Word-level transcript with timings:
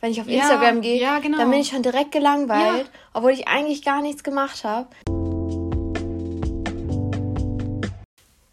wenn 0.00 0.12
ich 0.12 0.20
auf 0.20 0.28
Instagram 0.28 0.76
ja, 0.76 0.80
gehe, 0.80 1.00
ja, 1.00 1.18
genau. 1.18 1.38
dann 1.38 1.50
bin 1.50 1.60
ich 1.60 1.68
schon 1.68 1.82
direkt 1.82 2.12
gelangweilt, 2.12 2.86
ja. 2.86 3.00
obwohl 3.14 3.32
ich 3.32 3.48
eigentlich 3.48 3.82
gar 3.82 4.00
nichts 4.00 4.22
gemacht 4.22 4.64
habe. 4.64 4.88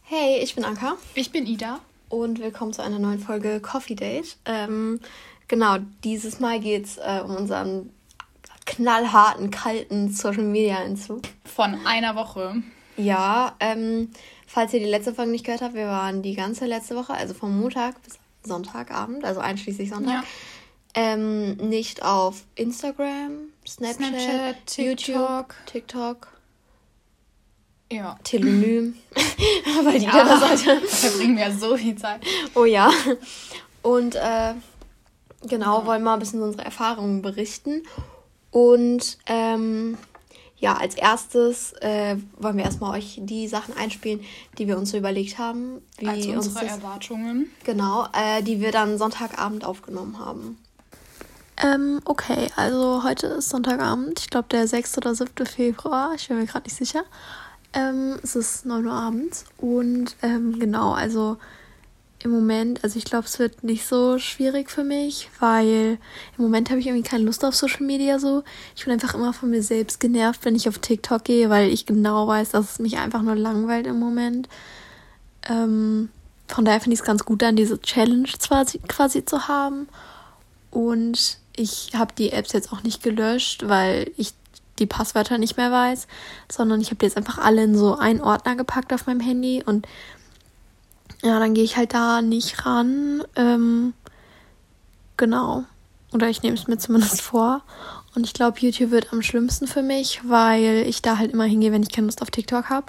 Hey, 0.03 0.39
ich 0.41 0.55
bin 0.55 0.65
Anka. 0.65 0.95
Ich 1.13 1.31
bin 1.31 1.45
Ida. 1.45 1.79
Und 2.09 2.39
willkommen 2.39 2.73
zu 2.73 2.81
einer 2.81 2.99
neuen 2.99 3.19
Folge 3.19 3.59
Coffee 3.59 3.95
Date. 3.95 4.37
Ähm, 4.45 4.99
genau, 5.47 5.77
dieses 6.03 6.39
Mal 6.39 6.59
geht 6.59 6.85
es 6.85 6.97
äh, 6.97 7.21
um 7.23 7.35
unseren 7.35 7.91
knallharten, 8.65 9.51
kalten 9.51 10.12
Social 10.12 10.43
Media 10.43 10.81
Entzug. 10.81 11.21
Von 11.43 11.85
einer 11.85 12.15
Woche. 12.15 12.55
Ja, 12.97 13.55
ähm, 13.59 14.09
falls 14.47 14.73
ihr 14.73 14.79
die 14.79 14.85
letzte 14.85 15.13
Folge 15.13 15.31
nicht 15.31 15.46
gehört 15.46 15.62
habt, 15.62 15.75
wir 15.75 15.87
waren 15.87 16.21
die 16.21 16.35
ganze 16.35 16.66
letzte 16.66 16.95
Woche, 16.95 17.13
also 17.13 17.34
vom 17.34 17.59
Montag 17.59 18.02
bis 18.03 18.17
Sonntagabend, 18.43 19.25
also 19.25 19.41
einschließlich 19.41 19.89
Sonntag, 19.89 20.23
ja. 20.23 20.23
Ähm, 20.95 21.57
nicht 21.57 22.03
auf 22.03 22.43
Instagram, 22.55 23.49
Snapchat, 23.67 23.97
Snapchat 23.97 24.65
TikTok. 24.65 24.85
YouTube, 24.85 25.55
TikTok. 25.65 26.27
Ja. 27.91 28.17
Telonym. 28.23 28.95
Weil 29.84 29.99
die 29.99 30.05
ja, 30.05 30.23
da 30.25 30.39
Seite. 30.39 30.81
verbringen 30.81 31.37
wir 31.37 31.51
so 31.51 31.77
viel 31.77 31.95
Zeit. 31.95 32.21
Oh 32.55 32.65
ja. 32.65 32.91
Und 33.81 34.15
äh, 34.15 34.53
genau, 35.47 35.81
ja. 35.81 35.85
wollen 35.85 36.03
mal 36.03 36.13
ein 36.13 36.20
bisschen 36.20 36.41
unsere 36.41 36.65
Erfahrungen 36.65 37.21
berichten. 37.21 37.84
Und 38.49 39.17
ähm, 39.27 39.98
ja, 40.57 40.77
als 40.77 40.95
erstes 40.95 41.73
äh, 41.81 42.15
wollen 42.37 42.57
wir 42.57 42.63
erstmal 42.63 42.98
euch 42.98 43.20
die 43.21 43.48
Sachen 43.48 43.75
einspielen, 43.75 44.21
die 44.57 44.67
wir 44.67 44.77
uns 44.77 44.91
so 44.91 44.98
überlegt 44.98 45.37
haben. 45.37 45.81
Wie 45.98 46.07
also 46.07 46.31
unsere 46.31 46.65
das, 46.65 46.77
Erwartungen. 46.77 47.51
Genau, 47.65 48.07
äh, 48.13 48.41
die 48.41 48.62
wir 48.62 48.71
dann 48.71 48.98
Sonntagabend 48.98 49.65
aufgenommen 49.65 50.17
haben. 50.17 50.57
Ähm, 51.63 52.01
okay, 52.03 52.49
also 52.57 53.03
heute 53.03 53.27
ist 53.27 53.49
Sonntagabend, 53.49 54.19
ich 54.19 54.29
glaube 54.29 54.49
der 54.51 54.67
6. 54.67 54.97
oder 54.97 55.15
7. 55.15 55.45
Februar, 55.45 56.13
ich 56.15 56.27
bin 56.27 56.37
mir 56.37 56.45
gerade 56.45 56.65
nicht 56.65 56.75
sicher. 56.75 57.05
Ähm, 57.73 58.20
es 58.23 58.35
ist 58.35 58.65
9 58.65 58.85
Uhr 58.85 58.91
abends 58.91 59.45
und 59.57 60.15
ähm, 60.21 60.59
genau, 60.59 60.91
also 60.91 61.37
im 62.25 62.31
Moment, 62.31 62.84
also 62.84 62.97
ich 62.97 63.05
glaube, 63.05 63.25
es 63.25 63.39
wird 63.39 63.63
nicht 63.63 63.85
so 63.85 64.17
schwierig 64.20 64.70
für 64.70 64.84
mich, 64.84 65.30
weil 65.39 65.97
im 66.38 66.44
Moment 66.44 66.70
habe 66.70 66.80
ich 66.80 66.88
irgendwie 66.88 67.08
keine 67.08 67.23
Lust 67.23 67.45
auf 67.45 67.56
Social 67.56 67.86
Media 67.86 68.19
so. 68.19 68.44
Ich 68.75 68.84
bin 68.84 68.94
einfach 68.94 69.14
immer 69.14 69.31
von 69.31 69.50
mir 69.50 69.62
selbst 69.62 70.00
genervt, 70.00 70.44
wenn 70.44 70.56
ich 70.56 70.67
auf 70.67 70.80
TikTok 70.80 71.23
gehe, 71.23 71.50
weil 71.50 71.69
ich 71.69 71.86
genau 71.86 72.28
weiß, 72.28 72.50
dass 72.50 72.72
es 72.72 72.80
mich 72.80 72.97
einfach 72.97 73.22
nur 73.22 73.36
langweilt 73.36 73.88
im 73.88 74.00
Moment. 74.00 74.50
Ähm, 75.47 76.09
von 76.47 76.66
daher 76.66 76.81
finde 76.81 76.95
ich 76.95 77.02
es 77.02 77.06
ganz 77.06 77.23
gut, 77.23 77.42
dann 77.42 77.56
diese 77.56 77.80
Challenge 77.80 78.28
quasi, 78.40 78.80
quasi 78.80 79.23
zu 79.23 79.47
haben. 79.47 79.88
Und 80.72 81.38
ich 81.56 81.92
habe 81.95 82.14
die 82.17 82.31
Apps 82.31 82.53
jetzt 82.53 82.72
auch 82.72 82.84
nicht 82.84 83.03
gelöscht, 83.03 83.67
weil 83.67 84.11
ich 84.17 84.34
die 84.80 84.86
Passwörter 84.86 85.38
nicht 85.38 85.58
mehr 85.58 85.72
weiß, 85.72 86.08
sondern 86.52 86.81
ich 86.81 86.88
habe 86.88 86.97
die 86.97 87.06
jetzt 87.06 87.17
einfach 87.17 87.38
alle 87.38 87.64
in 87.64 87.78
so 87.78 87.95
einen 87.95 88.22
Ordner 88.22 88.56
gepackt 88.56 88.94
auf 88.94 89.08
meinem 89.08 89.22
Handy 89.22 89.64
und 89.66 89.88
ja, 91.23 91.39
dann 91.39 91.53
gehe 91.53 91.64
ich 91.64 91.78
halt 91.78 91.94
da 91.94 92.22
nicht 92.22 92.66
ran. 92.66 93.23
Ähm, 93.36 93.94
genau. 95.17 95.64
Oder 96.12 96.30
ich 96.30 96.44
nehme 96.44 96.56
es 96.56 96.67
mir 96.67 96.78
zumindest 96.78 97.22
vor. 97.22 97.62
Und 98.16 98.25
ich 98.25 98.34
glaube, 98.34 98.59
YouTube 98.59 98.92
wird 98.92 99.12
am 99.12 99.22
schlimmsten 99.22 99.67
für 99.67 99.81
mich, 99.81 100.22
weil 100.28 100.86
ich 100.88 101.02
da 101.02 101.17
halt 101.17 101.31
immer 101.31 101.45
hingehe, 101.45 101.72
wenn 101.72 101.84
ich 101.84 101.92
keine 101.92 102.08
Lust 102.08 102.22
auf 102.22 102.31
TikTok 102.31 102.69
habe. 102.69 102.88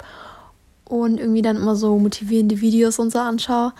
Und 0.85 1.19
irgendwie 1.19 1.41
dann 1.41 1.57
immer 1.57 1.75
so 1.75 1.97
motivierende 1.97 2.61
Videos 2.61 2.99
und 2.99 3.11
so 3.11 3.19
anschaue. 3.19 3.73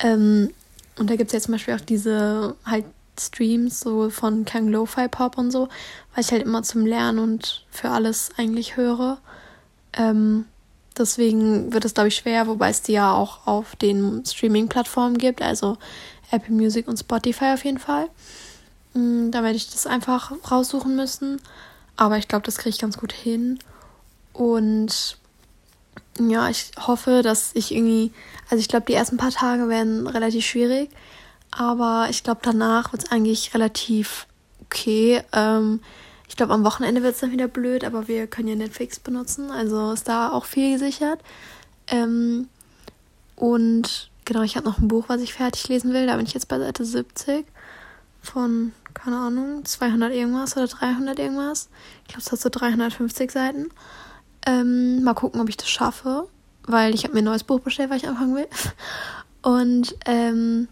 Ähm, 0.00 0.50
und 0.98 1.10
da 1.10 1.16
gibt 1.16 1.28
es 1.28 1.34
ja 1.34 1.40
zum 1.40 1.52
Beispiel 1.52 1.74
auch 1.74 1.80
diese 1.80 2.56
halt 2.64 2.84
Streams 3.20 3.80
so 3.80 4.10
von 4.10 4.44
Kang 4.44 4.68
Lo-Fi 4.68 5.08
Pop 5.08 5.38
und 5.38 5.50
so, 5.50 5.68
weil 6.14 6.24
ich 6.24 6.32
halt 6.32 6.42
immer 6.42 6.62
zum 6.62 6.86
Lernen 6.86 7.18
und 7.18 7.66
für 7.70 7.90
alles 7.90 8.30
eigentlich 8.36 8.76
höre. 8.76 9.18
Ähm, 9.94 10.44
Deswegen 10.98 11.72
wird 11.72 11.84
es, 11.84 11.94
glaube 11.94 12.08
ich, 12.08 12.16
schwer, 12.16 12.48
wobei 12.48 12.70
es 12.70 12.82
die 12.82 12.92
ja 12.92 13.12
auch 13.12 13.46
auf 13.46 13.76
den 13.76 14.24
Streaming-Plattformen 14.26 15.16
gibt, 15.16 15.40
also 15.40 15.78
Apple 16.30 16.52
Music 16.54 16.88
und 16.88 16.98
Spotify 16.98 17.52
auf 17.54 17.64
jeden 17.64 17.78
Fall. 17.78 18.08
Mm, 18.94 19.30
da 19.30 19.44
werde 19.44 19.56
ich 19.56 19.70
das 19.70 19.86
einfach 19.86 20.32
raussuchen 20.50 20.96
müssen. 20.96 21.40
Aber 21.96 22.18
ich 22.18 22.28
glaube, 22.28 22.44
das 22.44 22.56
kriege 22.56 22.70
ich 22.70 22.80
ganz 22.80 22.98
gut 22.98 23.12
hin. 23.12 23.60
Und 24.32 25.18
ja, 26.20 26.48
ich 26.48 26.72
hoffe, 26.78 27.22
dass 27.22 27.52
ich 27.54 27.72
irgendwie, 27.72 28.12
also 28.50 28.60
ich 28.60 28.68
glaube, 28.68 28.86
die 28.86 28.94
ersten 28.94 29.16
paar 29.16 29.30
Tage 29.30 29.68
werden 29.68 30.06
relativ 30.06 30.44
schwierig. 30.44 30.90
Aber 31.50 32.06
ich 32.10 32.22
glaube, 32.22 32.40
danach 32.42 32.92
wird 32.92 33.04
es 33.04 33.10
eigentlich 33.10 33.54
relativ 33.54 34.26
okay. 34.64 35.22
Ähm, 35.32 35.80
ich 36.28 36.36
glaube, 36.36 36.52
am 36.52 36.64
Wochenende 36.64 37.02
wird 37.02 37.14
es 37.14 37.20
dann 37.20 37.32
wieder 37.32 37.48
blöd, 37.48 37.84
aber 37.84 38.06
wir 38.06 38.26
können 38.26 38.48
ja 38.48 38.54
Netflix 38.54 39.00
benutzen, 39.00 39.50
also 39.50 39.92
ist 39.92 40.08
da 40.08 40.30
auch 40.30 40.44
viel 40.44 40.72
gesichert. 40.72 41.20
Ähm, 41.88 42.48
und 43.34 44.10
genau, 44.24 44.42
ich 44.42 44.56
habe 44.56 44.66
noch 44.66 44.78
ein 44.78 44.88
Buch, 44.88 45.04
was 45.08 45.22
ich 45.22 45.32
fertig 45.32 45.68
lesen 45.68 45.92
will. 45.92 46.06
Da 46.06 46.16
bin 46.16 46.26
ich 46.26 46.34
jetzt 46.34 46.48
bei 46.48 46.58
Seite 46.58 46.84
70 46.84 47.46
von, 48.20 48.72
keine 48.94 49.16
Ahnung, 49.16 49.64
200 49.64 50.12
irgendwas 50.12 50.56
oder 50.56 50.66
300 50.66 51.18
irgendwas. 51.18 51.70
Ich 52.02 52.08
glaube, 52.08 52.22
es 52.22 52.32
hat 52.32 52.40
so 52.40 52.48
350 52.50 53.30
Seiten. 53.30 53.68
Ähm, 54.46 55.02
mal 55.02 55.14
gucken, 55.14 55.40
ob 55.40 55.48
ich 55.48 55.56
das 55.56 55.68
schaffe, 55.70 56.28
weil 56.64 56.94
ich 56.94 57.04
habe 57.04 57.14
mir 57.14 57.20
ein 57.20 57.24
neues 57.24 57.44
Buch 57.44 57.60
bestellt, 57.60 57.90
weil 57.90 57.98
ich 57.98 58.08
anfangen 58.08 58.36
will. 58.36 58.48
Und 59.42 59.96
ähm, 60.04 60.68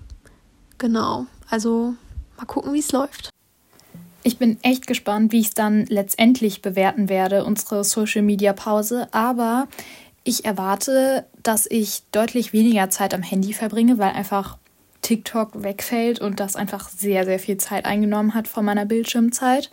genau, 0.78 1.26
also 1.50 1.94
mal 2.36 2.46
gucken, 2.46 2.72
wie 2.72 2.78
es 2.78 2.92
läuft. 2.92 3.30
Ich 4.22 4.38
bin 4.38 4.58
echt 4.62 4.88
gespannt, 4.88 5.30
wie 5.30 5.38
ich 5.38 5.48
es 5.48 5.54
dann 5.54 5.86
letztendlich 5.86 6.60
bewerten 6.60 7.08
werde, 7.08 7.44
unsere 7.44 7.84
Social 7.84 8.22
Media 8.22 8.52
Pause. 8.52 9.06
Aber 9.12 9.68
ich 10.24 10.44
erwarte, 10.44 11.24
dass 11.44 11.66
ich 11.70 12.02
deutlich 12.10 12.52
weniger 12.52 12.90
Zeit 12.90 13.14
am 13.14 13.22
Handy 13.22 13.52
verbringe, 13.52 13.98
weil 13.98 14.10
einfach 14.10 14.58
TikTok 15.02 15.62
wegfällt 15.62 16.20
und 16.20 16.40
das 16.40 16.56
einfach 16.56 16.88
sehr, 16.88 17.24
sehr 17.24 17.38
viel 17.38 17.58
Zeit 17.58 17.84
eingenommen 17.84 18.34
hat 18.34 18.48
von 18.48 18.64
meiner 18.64 18.84
Bildschirmzeit. 18.84 19.70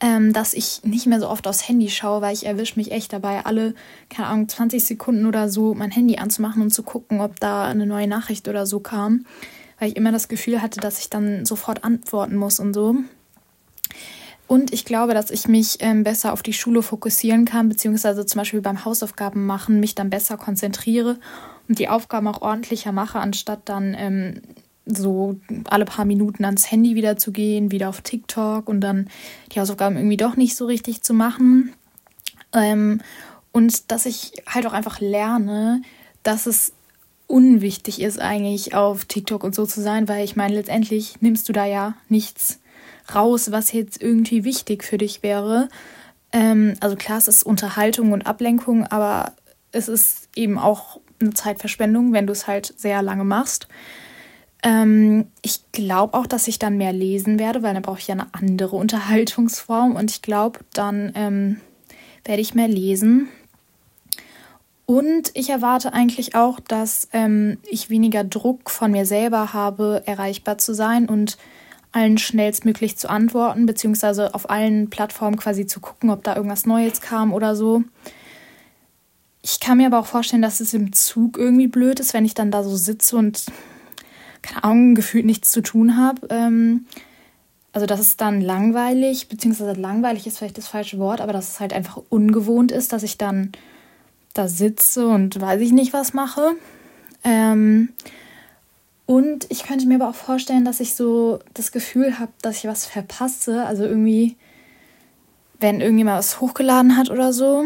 Ähm, 0.00 0.32
dass 0.32 0.54
ich 0.54 0.80
nicht 0.84 1.06
mehr 1.06 1.20
so 1.20 1.28
oft 1.28 1.46
aufs 1.46 1.68
Handy 1.68 1.90
schaue, 1.90 2.22
weil 2.22 2.32
ich 2.32 2.46
erwische 2.46 2.76
mich 2.76 2.90
echt 2.90 3.12
dabei, 3.12 3.44
alle, 3.44 3.74
keine 4.08 4.28
Ahnung, 4.28 4.48
20 4.48 4.84
Sekunden 4.84 5.26
oder 5.26 5.50
so 5.50 5.74
mein 5.74 5.90
Handy 5.90 6.16
anzumachen 6.16 6.62
und 6.62 6.70
zu 6.70 6.82
gucken, 6.82 7.20
ob 7.20 7.38
da 7.38 7.66
eine 7.66 7.86
neue 7.86 8.08
Nachricht 8.08 8.48
oder 8.48 8.64
so 8.64 8.80
kam. 8.80 9.26
Weil 9.78 9.88
ich 9.88 9.96
immer 9.96 10.12
das 10.12 10.28
Gefühl 10.28 10.62
hatte, 10.62 10.80
dass 10.80 10.98
ich 10.98 11.10
dann 11.10 11.44
sofort 11.44 11.84
antworten 11.84 12.36
muss 12.36 12.60
und 12.60 12.74
so. 12.74 12.96
Und 14.46 14.72
ich 14.72 14.84
glaube, 14.84 15.14
dass 15.14 15.30
ich 15.30 15.48
mich 15.48 15.78
ähm, 15.80 16.04
besser 16.04 16.32
auf 16.32 16.42
die 16.42 16.52
Schule 16.52 16.82
fokussieren 16.82 17.44
kann, 17.44 17.68
beziehungsweise 17.68 18.26
zum 18.26 18.40
Beispiel 18.40 18.60
beim 18.60 18.84
Hausaufgaben 18.84 19.46
machen 19.46 19.80
mich 19.80 19.94
dann 19.94 20.10
besser 20.10 20.36
konzentriere 20.36 21.18
und 21.68 21.78
die 21.78 21.88
Aufgaben 21.88 22.28
auch 22.28 22.42
ordentlicher 22.42 22.92
mache, 22.92 23.18
anstatt 23.20 23.60
dann 23.64 23.94
ähm, 23.98 24.42
so 24.86 25.36
alle 25.64 25.86
paar 25.86 26.04
Minuten 26.04 26.44
ans 26.44 26.70
Handy 26.70 26.94
wieder 26.94 27.16
zu 27.16 27.32
gehen, 27.32 27.70
wieder 27.70 27.88
auf 27.88 28.02
TikTok 28.02 28.68
und 28.68 28.82
dann 28.82 29.08
die 29.52 29.60
Hausaufgaben 29.60 29.96
irgendwie 29.96 30.18
doch 30.18 30.36
nicht 30.36 30.56
so 30.56 30.66
richtig 30.66 31.02
zu 31.02 31.14
machen. 31.14 31.72
Ähm, 32.52 33.00
und 33.52 33.90
dass 33.90 34.04
ich 34.04 34.32
halt 34.46 34.66
auch 34.66 34.72
einfach 34.72 35.00
lerne, 35.00 35.80
dass 36.22 36.46
es 36.46 36.72
unwichtig 37.26 38.00
ist, 38.00 38.20
eigentlich 38.20 38.74
auf 38.74 39.04
TikTok 39.04 39.44
und 39.44 39.54
so 39.54 39.66
zu 39.66 39.80
sein, 39.80 40.08
weil 40.08 40.24
ich 40.24 40.36
meine, 40.36 40.54
letztendlich 40.54 41.20
nimmst 41.20 41.48
du 41.48 41.52
da 41.52 41.64
ja 41.64 41.94
nichts 42.08 42.60
raus, 43.14 43.50
was 43.50 43.72
jetzt 43.72 44.00
irgendwie 44.02 44.44
wichtig 44.44 44.84
für 44.84 44.98
dich 44.98 45.22
wäre. 45.22 45.68
Ähm, 46.32 46.74
also 46.80 46.96
klar, 46.96 47.18
es 47.18 47.28
ist 47.28 47.42
Unterhaltung 47.42 48.12
und 48.12 48.26
Ablenkung, 48.26 48.86
aber 48.86 49.32
es 49.72 49.88
ist 49.88 50.28
eben 50.36 50.58
auch 50.58 51.00
eine 51.20 51.34
Zeitverschwendung, 51.34 52.12
wenn 52.12 52.26
du 52.26 52.32
es 52.32 52.46
halt 52.46 52.74
sehr 52.76 53.02
lange 53.02 53.24
machst. 53.24 53.68
Ähm, 54.62 55.26
ich 55.42 55.60
glaube 55.72 56.14
auch, 56.14 56.26
dass 56.26 56.48
ich 56.48 56.58
dann 56.58 56.76
mehr 56.76 56.92
lesen 56.92 57.38
werde, 57.38 57.62
weil 57.62 57.74
dann 57.74 57.82
brauche 57.82 57.98
ich 57.98 58.08
ja 58.08 58.14
eine 58.14 58.32
andere 58.32 58.76
Unterhaltungsform 58.76 59.94
und 59.94 60.10
ich 60.10 60.22
glaube, 60.22 60.60
dann 60.72 61.12
ähm, 61.14 61.60
werde 62.24 62.40
ich 62.40 62.54
mehr 62.54 62.68
lesen. 62.68 63.28
Und 64.86 65.30
ich 65.34 65.48
erwarte 65.48 65.92
eigentlich 65.92 66.34
auch, 66.34 66.60
dass 66.60 67.08
ähm, 67.12 67.58
ich 67.64 67.88
weniger 67.88 68.22
Druck 68.22 68.70
von 68.70 68.90
mir 68.90 69.06
selber 69.06 69.54
habe, 69.54 70.02
erreichbar 70.04 70.58
zu 70.58 70.74
sein 70.74 71.08
und 71.08 71.38
allen 71.92 72.18
schnellstmöglich 72.18 72.98
zu 72.98 73.08
antworten, 73.08 73.66
beziehungsweise 73.66 74.34
auf 74.34 74.50
allen 74.50 74.90
Plattformen 74.90 75.36
quasi 75.36 75.64
zu 75.66 75.80
gucken, 75.80 76.10
ob 76.10 76.24
da 76.24 76.36
irgendwas 76.36 76.66
Neues 76.66 77.00
kam 77.00 77.32
oder 77.32 77.54
so. 77.56 77.84
Ich 79.42 79.60
kann 79.60 79.78
mir 79.78 79.86
aber 79.86 80.00
auch 80.00 80.06
vorstellen, 80.06 80.42
dass 80.42 80.60
es 80.60 80.74
im 80.74 80.92
Zug 80.92 81.38
irgendwie 81.38 81.68
blöd 81.68 82.00
ist, 82.00 82.12
wenn 82.12 82.24
ich 82.24 82.34
dann 82.34 82.50
da 82.50 82.64
so 82.64 82.76
sitze 82.76 83.16
und 83.16 83.44
keine 84.42 84.64
Ahnung, 84.64 84.94
gefühlt 84.94 85.24
nichts 85.24 85.50
zu 85.50 85.62
tun 85.62 85.96
habe. 85.96 86.26
Ähm, 86.30 86.86
also, 87.72 87.86
dass 87.86 88.00
es 88.00 88.16
dann 88.16 88.40
langweilig, 88.40 89.28
beziehungsweise 89.28 89.72
langweilig 89.72 90.26
ist 90.26 90.38
vielleicht 90.38 90.58
das 90.58 90.68
falsche 90.68 90.98
Wort, 90.98 91.20
aber 91.20 91.32
dass 91.32 91.52
es 91.52 91.60
halt 91.60 91.72
einfach 91.72 92.00
ungewohnt 92.08 92.70
ist, 92.70 92.92
dass 92.92 93.02
ich 93.02 93.18
dann 93.18 93.52
da 94.34 94.48
sitze 94.48 95.06
und 95.06 95.40
weiß 95.40 95.60
ich 95.60 95.72
nicht 95.72 95.92
was 95.92 96.12
mache. 96.12 96.52
Ähm, 97.24 97.90
Und 99.06 99.46
ich 99.50 99.64
könnte 99.64 99.86
mir 99.86 99.96
aber 99.96 100.08
auch 100.08 100.14
vorstellen, 100.14 100.64
dass 100.64 100.80
ich 100.80 100.94
so 100.94 101.38
das 101.52 101.72
Gefühl 101.72 102.18
habe, 102.18 102.32
dass 102.40 102.58
ich 102.58 102.64
was 102.66 102.86
verpasse. 102.86 103.64
Also 103.64 103.84
irgendwie, 103.84 104.36
wenn 105.60 105.80
irgendjemand 105.80 106.18
was 106.18 106.40
hochgeladen 106.40 106.96
hat 106.96 107.10
oder 107.10 107.32
so. 107.32 107.64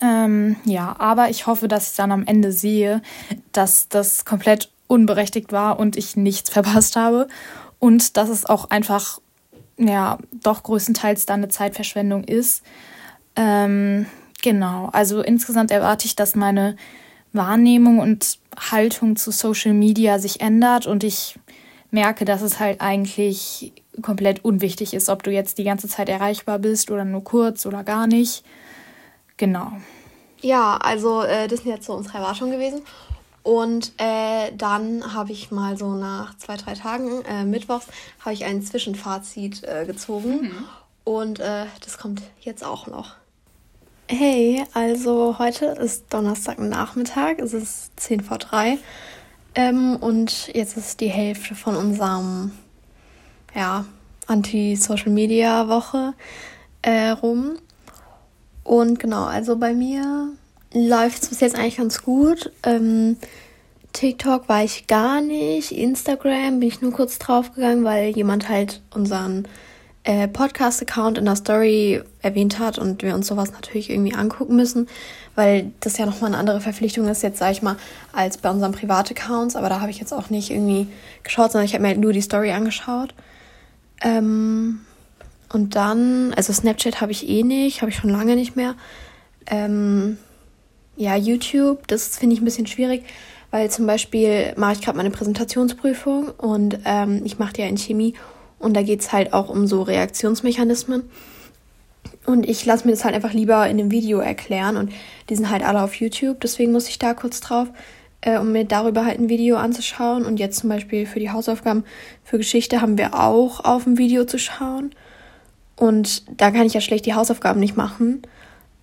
Ähm, 0.00 0.56
ja, 0.64 0.96
aber 0.98 1.30
ich 1.30 1.46
hoffe, 1.46 1.68
dass 1.68 1.90
ich 1.90 1.96
dann 1.96 2.10
am 2.10 2.26
Ende 2.26 2.50
sehe, 2.50 3.02
dass 3.52 3.88
das 3.88 4.24
komplett 4.24 4.72
unberechtigt 4.88 5.52
war 5.52 5.78
und 5.78 5.96
ich 5.96 6.16
nichts 6.16 6.50
verpasst 6.56 6.96
habe. 6.96 7.28
Und 7.78 8.16
dass 8.16 8.28
es 8.28 8.46
auch 8.46 8.70
einfach, 8.70 9.20
ja, 9.78 10.18
doch 10.32 10.64
größtenteils 10.64 11.26
dann 11.26 11.40
eine 11.40 11.48
Zeitverschwendung 11.48 12.24
ist. 12.24 12.62
Ähm, 13.36 14.06
genau, 14.46 14.90
also 14.92 15.22
insgesamt 15.22 15.72
erwarte 15.72 16.06
ich, 16.06 16.14
dass 16.14 16.36
meine 16.36 16.76
Wahrnehmung 17.32 17.98
und 17.98 18.38
Haltung 18.70 19.16
zu 19.16 19.32
Social 19.32 19.74
Media 19.74 20.20
sich 20.20 20.40
ändert 20.40 20.86
und 20.86 21.02
ich 21.02 21.36
merke, 21.90 22.24
dass 22.24 22.42
es 22.42 22.60
halt 22.60 22.80
eigentlich 22.80 23.72
komplett 24.02 24.44
unwichtig 24.44 24.94
ist, 24.94 25.08
ob 25.08 25.24
du 25.24 25.32
jetzt 25.32 25.58
die 25.58 25.64
ganze 25.64 25.88
Zeit 25.88 26.08
erreichbar 26.08 26.60
bist 26.60 26.92
oder 26.92 27.04
nur 27.04 27.24
kurz 27.24 27.66
oder 27.66 27.82
gar 27.82 28.06
nicht. 28.06 28.44
Genau. 29.36 29.72
Ja, 30.42 30.76
also 30.76 31.22
äh, 31.22 31.48
das 31.48 31.62
sind 31.62 31.72
jetzt 31.72 31.86
so 31.86 31.94
unsere 31.94 32.18
Erwartungen 32.18 32.52
gewesen. 32.52 32.82
Und 33.42 33.94
äh, 33.98 34.52
dann 34.56 35.12
habe 35.12 35.32
ich 35.32 35.50
mal 35.50 35.76
so 35.76 35.96
nach 35.96 36.36
zwei, 36.36 36.56
drei 36.56 36.74
Tagen, 36.74 37.24
äh, 37.24 37.44
mittwochs, 37.44 37.88
habe 38.20 38.32
ich 38.32 38.44
ein 38.44 38.62
Zwischenfazit 38.62 39.64
äh, 39.64 39.86
gezogen. 39.86 40.42
Mhm. 40.42 40.64
Und 41.02 41.40
äh, 41.40 41.66
das 41.84 41.98
kommt 41.98 42.22
jetzt 42.42 42.64
auch 42.64 42.86
noch. 42.86 43.16
Hey, 44.08 44.62
also 44.72 45.40
heute 45.40 45.66
ist 45.66 46.14
Donnerstagnachmittag, 46.14 47.38
es 47.38 47.52
ist 47.52 47.90
10 47.98 48.20
vor 48.20 48.38
3 48.38 48.78
ähm, 49.56 49.96
und 49.96 50.46
jetzt 50.54 50.76
ist 50.76 51.00
die 51.00 51.08
Hälfte 51.08 51.56
von 51.56 51.74
unserem 51.74 52.52
ja, 53.52 53.84
Anti-Social-Media-Woche 54.28 56.14
äh, 56.82 57.08
rum. 57.08 57.56
Und 58.62 59.00
genau, 59.00 59.24
also 59.24 59.56
bei 59.56 59.74
mir 59.74 60.28
läuft 60.72 61.24
es 61.24 61.28
bis 61.30 61.40
jetzt 61.40 61.56
eigentlich 61.56 61.78
ganz 61.78 62.04
gut. 62.04 62.52
Ähm, 62.62 63.16
TikTok 63.92 64.48
war 64.48 64.62
ich 64.62 64.86
gar 64.86 65.20
nicht, 65.20 65.72
Instagram 65.72 66.60
bin 66.60 66.68
ich 66.68 66.80
nur 66.80 66.92
kurz 66.92 67.18
draufgegangen, 67.18 67.82
weil 67.82 68.10
jemand 68.10 68.48
halt 68.48 68.82
unseren 68.94 69.48
äh, 70.06 70.28
Podcast-Account 70.28 71.18
in 71.18 71.24
der 71.24 71.34
Story 71.34 72.00
erwähnt 72.22 72.60
hat 72.60 72.78
und 72.78 73.02
wir 73.02 73.14
uns 73.14 73.26
sowas 73.26 73.50
natürlich 73.50 73.90
irgendwie 73.90 74.14
angucken 74.14 74.54
müssen, 74.54 74.88
weil 75.34 75.72
das 75.80 75.98
ja 75.98 76.06
nochmal 76.06 76.30
eine 76.30 76.38
andere 76.38 76.60
Verpflichtung 76.60 77.08
ist, 77.08 77.24
jetzt 77.24 77.40
sage 77.40 77.52
ich 77.52 77.62
mal, 77.62 77.76
als 78.12 78.38
bei 78.38 78.48
unseren 78.48 78.70
Privataccounts. 78.70 79.56
Aber 79.56 79.68
da 79.68 79.80
habe 79.80 79.90
ich 79.90 79.98
jetzt 79.98 80.14
auch 80.14 80.30
nicht 80.30 80.50
irgendwie 80.50 80.86
geschaut, 81.24 81.50
sondern 81.50 81.66
ich 81.66 81.74
habe 81.74 81.82
mir 81.82 81.88
halt 81.88 81.98
nur 81.98 82.12
die 82.12 82.20
Story 82.20 82.52
angeschaut. 82.52 83.14
Ähm, 84.00 84.80
und 85.52 85.74
dann, 85.74 86.32
also 86.34 86.52
Snapchat 86.52 87.00
habe 87.00 87.10
ich 87.10 87.28
eh 87.28 87.42
nicht, 87.42 87.82
habe 87.82 87.90
ich 87.90 87.96
schon 87.96 88.10
lange 88.10 88.36
nicht 88.36 88.54
mehr. 88.54 88.76
Ähm, 89.48 90.18
ja, 90.96 91.16
YouTube, 91.16 91.88
das 91.88 92.16
finde 92.16 92.34
ich 92.34 92.40
ein 92.40 92.44
bisschen 92.44 92.68
schwierig, 92.68 93.04
weil 93.50 93.70
zum 93.72 93.86
Beispiel 93.86 94.54
mache 94.56 94.74
ich 94.74 94.82
gerade 94.82 94.96
meine 94.96 95.10
Präsentationsprüfung 95.10 96.28
und 96.30 96.78
ähm, 96.84 97.22
ich 97.24 97.40
mache 97.40 97.54
die 97.54 97.62
ja 97.62 97.66
in 97.66 97.76
Chemie 97.76 98.14
und 98.58 98.74
da 98.74 98.82
geht 98.82 99.00
es 99.00 99.12
halt 99.12 99.32
auch 99.32 99.48
um 99.48 99.66
so 99.66 99.82
Reaktionsmechanismen. 99.82 101.04
Und 102.24 102.48
ich 102.48 102.64
lasse 102.64 102.86
mir 102.86 102.92
das 102.92 103.04
halt 103.04 103.14
einfach 103.14 103.32
lieber 103.32 103.68
in 103.68 103.78
einem 103.78 103.90
Video 103.90 104.18
erklären. 104.18 104.76
Und 104.76 104.92
die 105.28 105.36
sind 105.36 105.50
halt 105.50 105.62
alle 105.62 105.82
auf 105.82 105.94
YouTube. 105.94 106.40
Deswegen 106.40 106.72
muss 106.72 106.88
ich 106.88 106.98
da 106.98 107.14
kurz 107.14 107.40
drauf, 107.40 107.68
äh, 108.20 108.38
um 108.38 108.52
mir 108.52 108.64
darüber 108.64 109.04
halt 109.04 109.20
ein 109.20 109.28
Video 109.28 109.56
anzuschauen. 109.56 110.24
Und 110.24 110.38
jetzt 110.38 110.58
zum 110.58 110.68
Beispiel 110.68 111.06
für 111.06 111.20
die 111.20 111.30
Hausaufgaben 111.30 111.84
für 112.24 112.38
Geschichte 112.38 112.80
haben 112.80 112.98
wir 112.98 113.14
auch 113.14 113.64
auf 113.64 113.86
ein 113.86 113.98
Video 113.98 114.24
zu 114.24 114.38
schauen. 114.38 114.90
Und 115.76 116.24
da 116.40 116.50
kann 116.50 116.66
ich 116.66 116.74
ja 116.74 116.80
schlecht 116.80 117.06
die 117.06 117.14
Hausaufgaben 117.14 117.60
nicht 117.60 117.76
machen. 117.76 118.22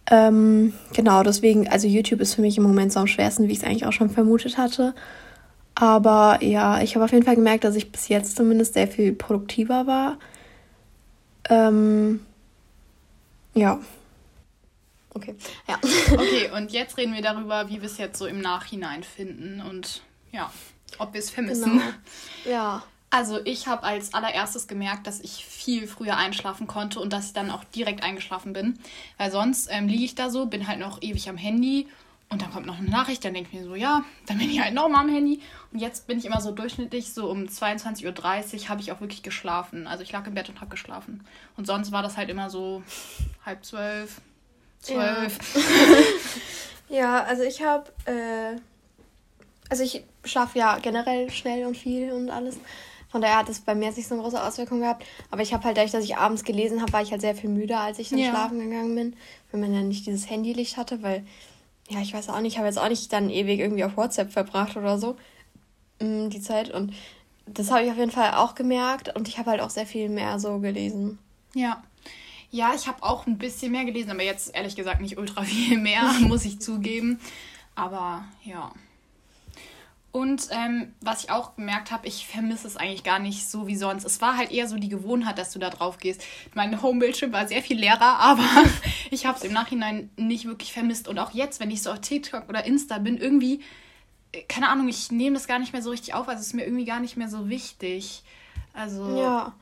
Ähm, 0.09 0.73
genau, 0.93 1.23
deswegen, 1.23 1.67
also 1.67 1.87
YouTube 1.87 2.21
ist 2.21 2.35
für 2.35 2.41
mich 2.41 2.57
im 2.57 2.63
Moment 2.63 2.93
so 2.93 2.99
am 2.99 3.07
schwersten, 3.07 3.47
wie 3.47 3.53
ich 3.53 3.59
es 3.59 3.63
eigentlich 3.63 3.85
auch 3.85 3.93
schon 3.93 4.09
vermutet 4.09 4.57
hatte. 4.57 4.93
Aber 5.75 6.43
ja, 6.43 6.81
ich 6.81 6.95
habe 6.95 7.05
auf 7.05 7.11
jeden 7.11 7.25
Fall 7.25 7.35
gemerkt, 7.35 7.63
dass 7.63 7.75
ich 7.75 7.91
bis 7.91 8.07
jetzt 8.07 8.35
zumindest 8.35 8.73
sehr 8.75 8.87
viel 8.87 9.13
produktiver 9.13 9.87
war. 9.87 10.17
Ähm, 11.49 12.25
ja. 13.53 13.79
Okay, 15.13 15.35
ja. 15.67 15.79
okay, 16.13 16.49
und 16.55 16.71
jetzt 16.71 16.97
reden 16.97 17.13
wir 17.13 17.21
darüber, 17.21 17.69
wie 17.69 17.81
wir 17.81 17.89
es 17.89 17.97
jetzt 17.97 18.17
so 18.17 18.25
im 18.25 18.41
Nachhinein 18.41 19.03
finden 19.03 19.61
und 19.61 20.01
ja, 20.31 20.51
ob 20.97 21.13
wir 21.13 21.19
es 21.19 21.29
vermissen. 21.29 21.81
Genau. 22.43 22.55
Ja. 22.57 22.83
Also 23.09 23.39
ich 23.45 23.67
habe 23.67 23.83
als 23.83 24.15
allererstes 24.15 24.67
gemerkt, 24.67 25.05
dass 25.05 25.19
ich 25.19 25.45
viel 25.45 25.85
früher 25.85 26.17
einschlafen 26.17 26.65
konnte 26.65 26.99
und 26.99 27.13
dass 27.13 27.27
ich 27.27 27.33
dann 27.33 27.51
auch 27.51 27.63
direkt 27.63 28.01
eingeschlafen 28.01 28.53
bin. 28.53 28.79
Weil 29.17 29.31
sonst 29.31 29.67
ähm, 29.71 29.87
liege 29.87 30.03
ich 30.03 30.15
da 30.15 30.31
so, 30.31 30.47
bin 30.47 30.67
halt 30.67 30.79
noch 30.79 30.99
ewig 31.03 31.29
am 31.29 31.37
Handy 31.37 31.87
und 32.33 32.41
dann 32.41 32.51
kommt 32.51 32.65
noch 32.65 32.79
eine 32.79 32.89
Nachricht, 32.89 33.23
dann 33.23 33.35
denke 33.35 33.49
ich 33.51 33.59
mir 33.59 33.65
so, 33.65 33.75
ja, 33.75 34.03
dann 34.25 34.39
bin 34.39 34.49
ich 34.49 34.59
halt 34.59 34.73
nochmal 34.73 35.01
am 35.01 35.09
Handy. 35.09 35.39
Und 35.71 35.79
jetzt 35.79 36.07
bin 36.07 36.17
ich 36.17 36.25
immer 36.25 36.41
so 36.41 36.51
durchschnittlich, 36.51 37.13
so 37.13 37.29
um 37.29 37.43
22.30 37.43 38.05
Uhr 38.63 38.69
habe 38.69 38.81
ich 38.81 38.91
auch 38.91 39.01
wirklich 39.01 39.21
geschlafen. 39.21 39.85
Also 39.85 40.03
ich 40.03 40.11
lag 40.11 40.25
im 40.25 40.33
Bett 40.33 40.49
und 40.49 40.59
habe 40.59 40.71
geschlafen. 40.71 41.23
Und 41.55 41.67
sonst 41.67 41.91
war 41.91 42.01
das 42.01 42.17
halt 42.17 42.29
immer 42.29 42.49
so 42.49 42.81
halb 43.45 43.63
zwölf, 43.63 44.19
zwölf. 44.79 45.37
Ja, 46.89 46.97
ja 46.97 47.23
also 47.23 47.43
ich 47.43 47.63
habe, 47.63 47.91
äh, 48.05 48.59
also 49.69 49.83
ich 49.83 50.03
schlafe 50.25 50.57
ja 50.57 50.79
generell 50.79 51.29
schnell 51.29 51.67
und 51.67 51.77
viel 51.77 52.11
und 52.11 52.31
alles. 52.31 52.57
Von 53.09 53.21
daher 53.21 53.37
hat 53.37 53.49
es 53.49 53.59
bei 53.59 53.75
mir 53.75 53.85
jetzt 53.85 53.97
nicht 53.97 54.07
so 54.07 54.15
eine 54.15 54.23
große 54.23 54.43
Auswirkung 54.43 54.79
gehabt. 54.79 55.05
Aber 55.29 55.43
ich 55.43 55.53
habe 55.53 55.63
halt 55.65 55.77
dadurch, 55.77 55.91
dass 55.91 56.03
ich 56.03 56.17
abends 56.17 56.43
gelesen 56.43 56.81
habe, 56.81 56.91
war 56.93 57.03
ich 57.03 57.11
halt 57.11 57.21
sehr 57.21 57.35
viel 57.35 57.51
müder, 57.51 57.79
als 57.79 57.99
ich 57.99 58.09
dann 58.09 58.17
ja. 58.17 58.31
schlafen 58.31 58.57
gegangen 58.59 58.95
bin. 58.95 59.15
Wenn 59.51 59.59
man 59.59 59.71
ja 59.71 59.81
nicht 59.81 60.07
dieses 60.07 60.27
Handylicht 60.31 60.77
hatte, 60.77 61.03
weil 61.03 61.23
ja, 61.89 62.01
ich 62.01 62.13
weiß 62.13 62.29
auch 62.29 62.39
nicht, 62.39 62.53
ich 62.53 62.57
habe 62.57 62.67
jetzt 62.67 62.79
auch 62.79 62.89
nicht 62.89 63.11
dann 63.11 63.29
ewig 63.29 63.59
irgendwie 63.59 63.83
auf 63.83 63.97
WhatsApp 63.97 64.31
verbracht 64.31 64.77
oder 64.77 64.97
so, 64.97 65.15
mm, 65.99 66.29
die 66.29 66.41
Zeit. 66.41 66.69
Und 66.69 66.93
das 67.45 67.71
habe 67.71 67.83
ich 67.83 67.91
auf 67.91 67.97
jeden 67.97 68.11
Fall 68.11 68.33
auch 68.35 68.55
gemerkt 68.55 69.15
und 69.15 69.27
ich 69.27 69.37
habe 69.37 69.51
halt 69.51 69.61
auch 69.61 69.69
sehr 69.69 69.85
viel 69.85 70.09
mehr 70.09 70.39
so 70.39 70.59
gelesen. 70.59 71.19
Ja. 71.53 71.83
Ja, 72.51 72.73
ich 72.75 72.87
habe 72.87 73.01
auch 73.01 73.25
ein 73.25 73.39
bisschen 73.39 73.71
mehr 73.71 73.83
gelesen, 73.83 74.11
aber 74.11 74.23
jetzt 74.23 74.55
ehrlich 74.55 74.75
gesagt 74.75 75.01
nicht 75.01 75.17
ultra 75.17 75.43
viel 75.43 75.77
mehr, 75.77 76.03
muss 76.21 76.45
ich 76.45 76.61
zugeben. 76.61 77.19
Aber 77.75 78.25
ja. 78.43 78.71
Und 80.13 80.49
ähm, 80.51 80.93
was 81.01 81.23
ich 81.23 81.31
auch 81.31 81.55
gemerkt 81.55 81.89
habe, 81.89 82.05
ich 82.07 82.27
vermisse 82.27 82.67
es 82.67 82.77
eigentlich 82.77 83.03
gar 83.03 83.17
nicht 83.17 83.49
so 83.49 83.65
wie 83.65 83.75
sonst. 83.75 84.05
Es 84.05 84.21
war 84.21 84.37
halt 84.37 84.51
eher 84.51 84.67
so 84.67 84.77
die 84.77 84.87
Gewohnheit, 84.87 85.39
dass 85.39 85.51
du 85.51 85.57
da 85.57 85.71
drauf 85.71 85.97
gehst. 85.97 86.23
Mein 86.53 86.83
Homebildschirm 86.83 87.33
war 87.33 87.47
sehr 87.47 87.63
viel 87.63 87.79
leerer, 87.79 87.99
aber 88.19 88.45
ich 89.09 89.25
habe 89.25 89.39
es 89.39 89.43
im 89.43 89.53
Nachhinein 89.53 90.11
nicht 90.15 90.45
wirklich 90.45 90.71
vermisst. 90.71 91.07
Und 91.07 91.17
auch 91.17 91.31
jetzt, 91.31 91.59
wenn 91.59 91.71
ich 91.71 91.81
so 91.81 91.91
auf 91.91 91.99
TikTok 91.99 92.47
oder 92.47 92.63
Insta 92.63 92.99
bin, 92.99 93.17
irgendwie, 93.17 93.61
äh, 94.33 94.43
keine 94.43 94.69
Ahnung, 94.69 94.87
ich 94.87 95.11
nehme 95.11 95.33
das 95.33 95.47
gar 95.47 95.57
nicht 95.57 95.73
mehr 95.73 95.81
so 95.81 95.89
richtig 95.89 96.13
auf. 96.13 96.29
Also 96.29 96.41
es 96.41 96.47
ist 96.47 96.53
mir 96.53 96.65
irgendwie 96.65 96.85
gar 96.85 96.99
nicht 96.99 97.17
mehr 97.17 97.27
so 97.27 97.49
wichtig. 97.49 98.21
Also. 98.73 99.19
Ja. 99.19 99.53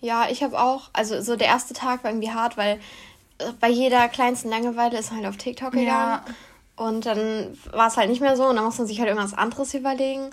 Ja, 0.00 0.26
ich 0.28 0.42
habe 0.42 0.60
auch, 0.60 0.90
also 0.92 1.20
so 1.20 1.36
der 1.36 1.46
erste 1.46 1.74
Tag 1.74 2.02
war 2.02 2.10
irgendwie 2.10 2.32
hart, 2.32 2.56
weil 2.56 2.80
äh, 3.38 3.52
bei 3.60 3.68
jeder 3.68 4.08
kleinsten 4.08 4.48
Langeweile 4.48 4.98
ist 4.98 5.12
man 5.12 5.20
halt 5.20 5.28
auf 5.28 5.36
TikTok 5.36 5.70
gegangen. 5.70 5.86
Ja. 5.86 6.24
Und 6.82 7.06
dann 7.06 7.56
war 7.70 7.86
es 7.86 7.96
halt 7.96 8.10
nicht 8.10 8.20
mehr 8.20 8.36
so 8.36 8.44
und 8.44 8.56
dann 8.56 8.64
muss 8.64 8.76
man 8.76 8.88
sich 8.88 8.98
halt 8.98 9.08
irgendwas 9.08 9.34
anderes 9.34 9.72
überlegen. 9.72 10.30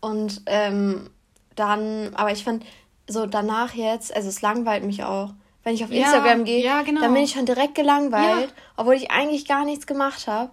Und 0.00 0.42
ähm, 0.46 1.10
dann, 1.56 2.14
aber 2.14 2.30
ich 2.30 2.44
fand 2.44 2.64
so 3.08 3.26
danach 3.26 3.74
jetzt, 3.74 4.14
also 4.14 4.28
es 4.28 4.40
langweilt 4.40 4.84
mich 4.84 5.02
auch. 5.02 5.30
Wenn 5.64 5.74
ich 5.74 5.82
auf 5.82 5.90
ja, 5.90 6.04
Instagram 6.04 6.44
gehe, 6.44 6.64
ja, 6.64 6.82
genau. 6.82 7.00
dann 7.00 7.12
bin 7.12 7.24
ich 7.24 7.32
schon 7.32 7.44
direkt 7.44 7.74
gelangweilt, 7.74 8.50
ja. 8.50 8.62
obwohl 8.76 8.94
ich 8.94 9.10
eigentlich 9.10 9.48
gar 9.48 9.64
nichts 9.64 9.88
gemacht 9.88 10.28
habe. 10.28 10.50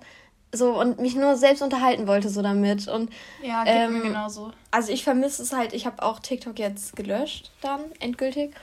So 0.51 0.71
und 0.71 0.99
mich 0.99 1.15
nur 1.15 1.35
selbst 1.35 1.61
unterhalten 1.61 2.07
wollte 2.07 2.29
so 2.29 2.41
damit. 2.41 2.87
Und, 2.87 3.11
ja, 3.43 3.63
geht 3.63 3.73
ähm, 3.75 3.93
mir 3.93 4.01
genauso. 4.01 4.51
Also 4.71 4.91
ich 4.91 5.03
vermisse 5.03 5.43
es 5.43 5.53
halt, 5.53 5.73
ich 5.73 5.85
habe 5.85 6.01
auch 6.01 6.19
TikTok 6.19 6.57
jetzt 6.57 6.95
gelöscht 6.95 7.51
dann, 7.61 7.81
endgültig 7.99 8.55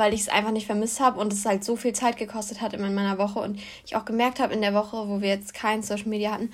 weil 0.00 0.14
ich 0.14 0.22
es 0.22 0.28
einfach 0.30 0.50
nicht 0.50 0.64
vermisst 0.64 0.98
habe 0.98 1.20
und 1.20 1.30
es 1.30 1.44
halt 1.44 1.62
so 1.62 1.76
viel 1.76 1.92
Zeit 1.92 2.16
gekostet 2.16 2.62
hat 2.62 2.72
in 2.72 2.80
meiner 2.80 3.18
Woche 3.18 3.38
und 3.38 3.60
ich 3.84 3.94
auch 3.96 4.06
gemerkt 4.06 4.40
habe 4.40 4.54
in 4.54 4.62
der 4.62 4.72
Woche, 4.72 5.08
wo 5.08 5.20
wir 5.20 5.28
jetzt 5.28 5.52
kein 5.52 5.82
Social 5.82 6.08
Media 6.08 6.32
hatten, 6.32 6.50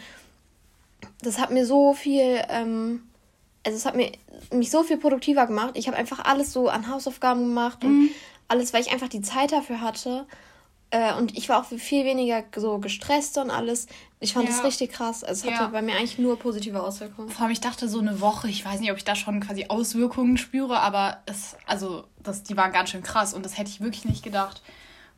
das 1.23 1.39
hat 1.39 1.53
mir 1.53 1.65
so 1.65 1.95
viel, 1.95 2.43
ähm, 2.49 3.05
also 3.65 3.79
es 3.79 3.87
hat 3.87 3.95
mir 3.95 4.11
mich 4.53 4.71
so 4.71 4.83
viel 4.83 4.97
produktiver 4.97 5.47
gemacht. 5.47 5.71
Ich 5.75 5.87
habe 5.87 5.97
einfach 5.97 6.25
alles 6.25 6.53
so 6.53 6.69
an 6.69 6.91
Hausaufgaben 6.91 7.43
gemacht 7.43 7.85
mhm. 7.85 7.89
und 7.89 8.11
alles, 8.49 8.75
weil 8.75 8.83
ich 8.83 8.93
einfach 8.93 9.09
die 9.09 9.23
Zeit 9.23 9.53
dafür 9.53 9.81
hatte. 9.81 10.27
Äh, 10.91 11.15
und 11.15 11.37
ich 11.37 11.49
war 11.49 11.61
auch 11.61 11.65
viel 11.65 12.05
weniger 12.05 12.45
so 12.55 12.79
gestresst 12.79 13.39
und 13.39 13.51
alles. 13.51 13.87
Ich 14.21 14.33
fand 14.33 14.49
ja. 14.49 14.55
das 14.55 14.65
richtig 14.65 14.93
krass. 14.93 15.25
Also 15.25 15.47
es 15.47 15.53
hatte 15.53 15.65
ja. 15.65 15.69
bei 15.71 15.83
mir 15.83 15.97
eigentlich 15.97 16.19
nur 16.19 16.39
positive 16.39 16.83
Auswirkungen. 16.83 17.29
Vor 17.29 17.43
allem, 17.43 17.53
ich 17.53 17.61
dachte 17.61 17.89
so 17.89 17.99
eine 17.99 18.21
Woche, 18.21 18.49
ich 18.49 18.65
weiß 18.65 18.81
nicht, 18.81 18.91
ob 18.91 18.97
ich 18.97 19.05
da 19.05 19.17
schon 19.17 19.41
quasi 19.41 19.67
Auswirkungen 19.69 20.37
spüre, 20.37 20.81
aber 20.81 21.23
es, 21.27 21.57
also 21.67 22.05
das, 22.23 22.45
die 22.45 22.57
waren 22.57 22.73
ganz 22.73 22.91
schön 22.91 23.03
krass 23.03 23.35
und 23.35 23.45
das 23.45 23.59
hätte 23.59 23.71
ich 23.71 23.81
wirklich 23.81 24.05
nicht 24.05 24.23
gedacht. 24.23 24.63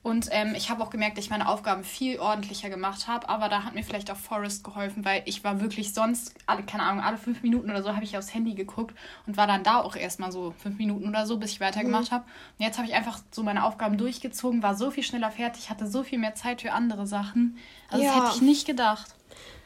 Und 0.02 0.28
ähm, 0.30 0.54
ich 0.56 0.70
habe 0.70 0.82
auch 0.82 0.90
gemerkt, 0.90 1.18
dass 1.18 1.24
ich 1.24 1.30
meine 1.30 1.48
Aufgaben 1.48 1.82
viel 1.82 2.18
ordentlicher 2.20 2.70
gemacht 2.70 3.08
habe. 3.08 3.28
Aber 3.28 3.48
da 3.48 3.64
hat 3.64 3.74
mir 3.74 3.82
vielleicht 3.82 4.10
auch 4.10 4.16
Forrest 4.16 4.64
geholfen, 4.64 5.04
weil 5.04 5.22
ich 5.26 5.42
war 5.44 5.60
wirklich 5.60 5.92
sonst, 5.92 6.34
alle, 6.46 6.62
keine 6.62 6.84
Ahnung, 6.84 7.04
alle 7.04 7.18
fünf 7.18 7.42
Minuten 7.42 7.70
oder 7.70 7.82
so 7.82 7.94
habe 7.94 8.04
ich 8.04 8.16
aufs 8.16 8.32
Handy 8.32 8.54
geguckt 8.54 8.94
und 9.26 9.36
war 9.36 9.46
dann 9.46 9.64
da 9.64 9.80
auch 9.80 9.96
erstmal 9.96 10.30
so 10.30 10.54
fünf 10.62 10.78
Minuten 10.78 11.08
oder 11.08 11.26
so, 11.26 11.36
bis 11.36 11.52
ich 11.52 11.60
weitergemacht 11.60 12.10
mhm. 12.10 12.14
habe. 12.14 12.24
Und 12.58 12.64
jetzt 12.64 12.78
habe 12.78 12.88
ich 12.88 12.94
einfach 12.94 13.18
so 13.32 13.42
meine 13.42 13.64
Aufgaben 13.64 13.98
durchgezogen, 13.98 14.62
war 14.62 14.76
so 14.76 14.90
viel 14.90 15.02
schneller 15.02 15.30
fertig, 15.30 15.68
hatte 15.68 15.86
so 15.86 16.02
viel 16.02 16.18
mehr 16.18 16.34
Zeit 16.34 16.62
für 16.62 16.72
andere 16.72 17.06
Sachen. 17.06 17.58
Also 17.90 18.04
ja. 18.04 18.14
das 18.14 18.20
hätte 18.20 18.36
ich 18.36 18.42
nicht 18.42 18.66
gedacht. 18.66 19.14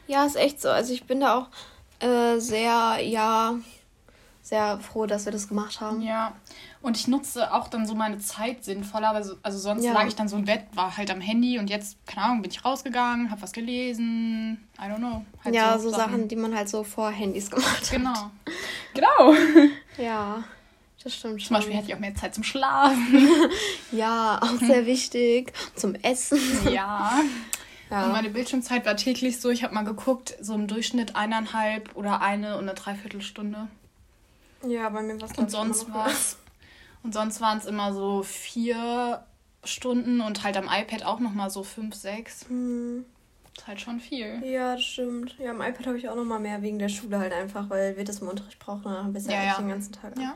Ja, 0.07 0.25
ist 0.25 0.35
echt 0.35 0.61
so. 0.61 0.69
Also 0.69 0.93
ich 0.93 1.05
bin 1.05 1.21
da 1.21 1.37
auch 1.37 1.47
äh, 2.05 2.39
sehr, 2.39 2.99
ja, 3.01 3.55
sehr 4.41 4.79
froh, 4.79 5.05
dass 5.05 5.25
wir 5.25 5.31
das 5.31 5.47
gemacht 5.47 5.79
haben. 5.79 6.01
Ja. 6.01 6.33
Und 6.83 6.97
ich 6.97 7.07
nutze 7.07 7.53
auch 7.53 7.69
dann 7.69 7.87
so 7.87 7.95
meine 7.95 8.17
Zeit 8.17 8.65
sinnvoller. 8.65 9.11
Also, 9.11 9.37
also 9.41 9.57
sonst 9.57 9.85
ja. 9.85 9.93
lag 9.93 10.05
ich 10.05 10.15
dann 10.15 10.27
so 10.27 10.35
im 10.35 10.43
Bett, 10.43 10.63
war 10.73 10.97
halt 10.97 11.09
am 11.09 11.21
Handy 11.21 11.57
und 11.57 11.69
jetzt, 11.69 11.97
keine 12.05 12.25
Ahnung, 12.25 12.41
bin 12.41 12.51
ich 12.51 12.65
rausgegangen, 12.65 13.31
habe 13.31 13.41
was 13.41 13.53
gelesen. 13.53 14.67
I 14.77 14.91
don't 14.91 14.97
know. 14.97 15.25
Halt 15.45 15.55
ja, 15.55 15.79
so, 15.79 15.89
so 15.89 15.95
Sachen. 15.95 16.11
Sachen. 16.11 16.27
die 16.27 16.35
man 16.35 16.53
halt 16.53 16.67
so 16.67 16.83
vor 16.83 17.09
Handys 17.09 17.49
gemacht 17.49 17.89
genau. 17.89 18.09
hat. 18.13 18.31
Genau. 18.93 19.33
Genau. 19.33 19.73
ja. 19.97 20.43
Das 21.01 21.15
stimmt 21.15 21.41
schon. 21.41 21.47
Zum 21.47 21.55
Beispiel 21.55 21.75
hätte 21.75 21.87
ich 21.87 21.95
auch 21.95 21.99
mehr 21.99 22.15
Zeit 22.15 22.35
zum 22.35 22.43
Schlafen. 22.43 23.29
ja, 23.93 24.39
auch 24.41 24.59
sehr 24.59 24.85
wichtig. 24.85 25.53
Zum 25.75 25.95
Essen. 25.95 26.39
Ja. 26.69 27.13
ja. 27.89 28.05
Und 28.05 28.11
meine 28.11 28.29
Bildschirmzeit 28.29 28.85
war 28.85 28.97
täglich 28.97 29.39
so, 29.39 29.49
ich 29.49 29.63
habe 29.63 29.73
mal 29.73 29.85
geguckt, 29.85 30.35
so 30.41 30.53
im 30.53 30.67
Durchschnitt 30.67 31.15
eineinhalb 31.15 31.95
oder 31.95 32.21
eine 32.21 32.57
und 32.57 32.63
eine 32.63 32.73
Dreiviertelstunde. 32.73 33.69
Ja, 34.67 34.89
bei 34.89 35.01
mir 35.01 35.19
war 35.21 35.29
es 35.31 35.37
Und 35.37 35.49
sonst 35.49 35.93
war 35.93 36.07
es 36.07 36.37
und 37.03 37.13
sonst 37.13 37.41
waren 37.41 37.57
es 37.57 37.65
immer 37.65 37.93
so 37.93 38.23
vier 38.23 39.25
Stunden 39.63 40.21
und 40.21 40.43
halt 40.43 40.57
am 40.57 40.69
iPad 40.71 41.05
auch 41.05 41.19
nochmal 41.19 41.49
so 41.49 41.63
fünf, 41.63 41.95
sechs. 41.95 42.49
Mhm. 42.49 43.05
ist 43.55 43.67
halt 43.67 43.81
schon 43.81 43.99
viel. 43.99 44.41
Ja, 44.43 44.75
das 44.75 44.83
stimmt. 44.83 45.37
Ja, 45.37 45.51
am 45.51 45.61
iPad 45.61 45.87
habe 45.87 45.97
ich 45.97 46.09
auch 46.09 46.15
nochmal 46.15 46.39
mehr 46.39 46.61
wegen 46.61 46.79
der 46.79 46.89
Schule 46.89 47.19
halt 47.19 47.33
einfach, 47.33 47.69
weil 47.69 47.97
wir 47.97 48.03
das 48.03 48.19
im 48.19 48.27
Unterricht 48.27 48.59
brauchen. 48.59 48.83
Dann 48.83 49.03
haben 49.03 49.13
wir 49.13 49.19
es 49.19 49.27
ja, 49.27 49.43
ja, 49.43 49.57
den 49.57 49.69
ganzen 49.69 49.93
Tag. 49.93 50.17
Ja. 50.17 50.35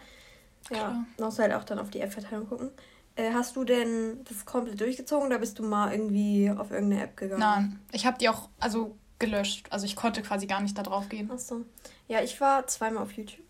Ja, 0.70 1.06
musst 1.18 1.40
halt 1.40 1.54
auch 1.54 1.64
dann 1.64 1.80
auf 1.80 1.90
die 1.90 2.02
App-Verteilung 2.02 2.48
gucken. 2.48 2.72
Äh, 3.16 3.32
hast 3.34 3.56
du 3.56 3.64
denn 3.64 4.24
das 4.26 4.46
komplett 4.46 4.80
durchgezogen 4.80 5.28
oder 5.28 5.40
bist 5.40 5.58
du 5.60 5.64
mal 5.64 5.92
irgendwie 5.92 6.52
auf 6.56 6.72
irgendeine 6.72 7.04
App 7.04 7.18
gegangen? 7.18 7.40
Nein, 7.40 7.80
ich 7.92 8.06
habe 8.06 8.18
die 8.18 8.30
auch 8.30 8.50
also 8.60 8.96
gelöscht. 9.18 9.68
Also 9.72 9.86
ich 9.86 9.96
konnte 9.96 10.22
quasi 10.22 10.46
gar 10.46 10.62
nicht 10.62 10.78
da 10.78 10.84
drauf 10.84 11.10
gehen. 11.10 11.32
Achso. 11.32 11.66
Ja, 12.08 12.22
ich 12.22 12.40
war 12.40 12.68
zweimal 12.68 13.04
auf 13.04 13.14
YouTube. 13.14 13.47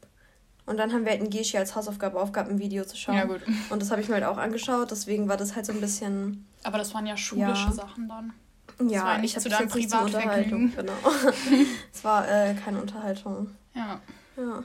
Und 0.68 0.78
dann 0.78 0.92
haben 0.94 1.06
wir 1.06 1.12
halt 1.12 1.22
ein 1.22 1.30
Geschi 1.30 1.58
als 1.58 1.76
Hausaufgabe 1.76 2.20
aufgehabt, 2.20 2.52
ein 2.52 2.60
Video 2.60 2.84
zu 2.84 2.98
schauen. 2.98 3.16
Ja, 3.16 3.24
gut. 3.24 3.42
Und 3.70 3.82
das 3.82 3.90
habe 3.90 4.02
ich 4.02 4.10
mir 4.10 4.16
halt 4.16 4.26
auch 4.26 4.38
angeschaut, 4.38 4.92
deswegen 4.92 5.30
war 5.30 5.38
das 5.38 5.56
halt 5.56 5.66
so 5.66 5.72
ein 5.72 5.82
bisschen. 5.82 6.46
Aber 6.64 6.78
das 6.78 6.94
waren 6.94 7.08
ja 7.08 7.16
schulische 7.16 7.68
ja. 7.68 7.72
Sachen 7.72 8.10
dann. 8.10 8.34
Das 8.78 8.92
ja, 8.92 9.06
war 9.06 9.18
nicht 9.18 9.36
ich 9.36 9.42
zu 9.42 9.50
deinem 9.50 9.70
Privatvergnügen. 9.70 10.76
Genau. 10.76 10.94
es 11.94 12.04
war 12.04 12.30
äh, 12.30 12.54
keine 12.54 12.82
Unterhaltung. 12.82 13.50
Ja. 13.74 14.02
Ja. 14.36 14.64